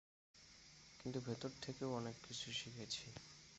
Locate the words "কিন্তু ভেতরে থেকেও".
0.99-1.89